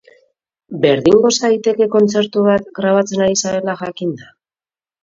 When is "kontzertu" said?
1.97-2.45